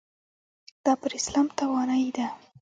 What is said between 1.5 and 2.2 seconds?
توانایۍ